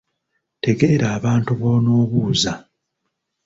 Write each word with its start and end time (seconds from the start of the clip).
Tegeera 0.63 1.07
abantu 1.17 1.51
b’onoobuuza 1.59 2.53